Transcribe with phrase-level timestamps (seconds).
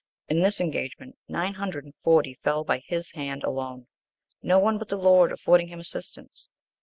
[0.29, 3.85] (11) In this engagement, nine hundred and forty fell by his hand alone,
[4.41, 6.49] no one but the Lord affording him assistance.